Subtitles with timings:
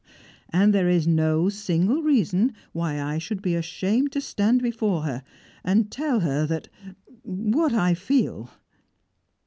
[0.49, 5.21] And there is no single reason why I should be ashamed to stand before her,
[5.63, 6.69] and tell her that
[7.21, 8.49] What I feel."